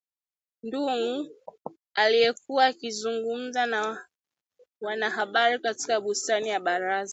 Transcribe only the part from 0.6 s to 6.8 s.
Ndung'u aliyekuwa akizungumza na wanahabari katika bustani ya